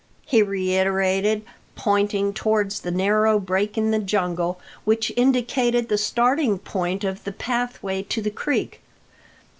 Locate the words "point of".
6.57-7.23